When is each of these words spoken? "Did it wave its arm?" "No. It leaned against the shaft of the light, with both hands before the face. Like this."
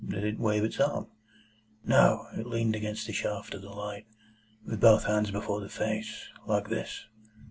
"Did 0.03 0.23
it 0.23 0.39
wave 0.39 0.63
its 0.63 0.79
arm?" 0.79 1.11
"No. 1.85 2.25
It 2.35 2.47
leaned 2.47 2.75
against 2.75 3.05
the 3.05 3.13
shaft 3.13 3.53
of 3.53 3.61
the 3.61 3.69
light, 3.69 4.07
with 4.65 4.81
both 4.81 5.03
hands 5.03 5.29
before 5.29 5.61
the 5.61 5.69
face. 5.69 6.27
Like 6.47 6.69
this." 6.69 7.05